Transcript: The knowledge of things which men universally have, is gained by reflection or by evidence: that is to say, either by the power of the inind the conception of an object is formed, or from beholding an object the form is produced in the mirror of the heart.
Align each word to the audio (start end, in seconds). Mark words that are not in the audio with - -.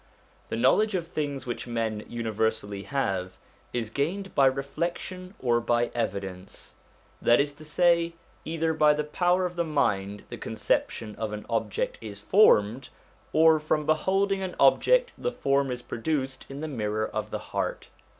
The 0.49 0.55
knowledge 0.55 0.95
of 0.95 1.05
things 1.05 1.45
which 1.45 1.67
men 1.67 2.03
universally 2.09 2.81
have, 2.85 3.37
is 3.71 3.91
gained 3.91 4.33
by 4.33 4.47
reflection 4.47 5.35
or 5.39 5.61
by 5.61 5.91
evidence: 5.93 6.73
that 7.21 7.39
is 7.39 7.53
to 7.53 7.63
say, 7.63 8.13
either 8.43 8.73
by 8.73 8.95
the 8.95 9.03
power 9.03 9.45
of 9.45 9.55
the 9.55 9.63
inind 9.63 10.21
the 10.29 10.39
conception 10.39 11.13
of 11.17 11.33
an 11.33 11.45
object 11.51 11.99
is 12.01 12.19
formed, 12.19 12.89
or 13.31 13.59
from 13.59 13.85
beholding 13.85 14.41
an 14.41 14.55
object 14.59 15.11
the 15.19 15.31
form 15.31 15.69
is 15.69 15.83
produced 15.83 16.47
in 16.49 16.61
the 16.61 16.67
mirror 16.67 17.05
of 17.07 17.29
the 17.29 17.37
heart. 17.53 17.89